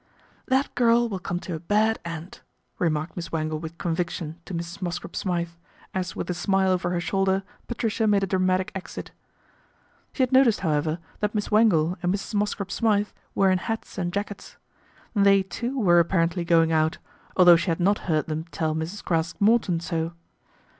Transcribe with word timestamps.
"That 0.47 0.73
girl 0.73 1.07
will 1.07 1.19
come 1.19 1.39
to 1.41 1.53
a 1.53 1.59
bad 1.59 1.99
end," 2.03 2.39
remarked 2.79 3.15
Miss 3.15 3.31
Wangle 3.31 3.59
with 3.59 3.77
conviction 3.77 4.39
to 4.45 4.53
Mrs. 4.55 4.81
Mosscrop 4.81 5.15
Smythe, 5.15 5.51
as 5.93 6.15
with 6.15 6.27
a 6.31 6.33
smile 6.33 6.71
over 6.71 6.89
her 6.89 6.99
shoulder 6.99 7.43
Patricia 7.67 8.07
made 8.07 8.23
a 8.23 8.25
dramatic 8.25 8.71
exit. 8.73 9.11
She 10.13 10.23
had 10.23 10.31
noticed, 10.31 10.61
however, 10.61 10.97
that 11.19 11.35
Miss 11.35 11.51
Wangle 11.51 11.97
and 12.01 12.11
Mrs. 12.11 12.33
Mosscrop 12.33 12.71
Smythe 12.71 13.09
were 13.35 13.51
in 13.51 13.59
hats 13.59 13.99
and 13.99 14.11
jackets. 14.11 14.57
They, 15.15 15.43
too, 15.43 15.77
were 15.79 15.99
ap 15.99 16.07
parently 16.07 16.47
going 16.47 16.71
out, 16.71 16.97
although 17.37 17.55
she 17.55 17.69
had 17.69 17.79
not 17.79 17.99
heard 18.09 18.25
them 18.25 18.45
tell 18.45 18.73
Mrs. 18.73 19.03
Craske 19.05 19.39
Morton 19.39 19.79
so. 19.79 20.13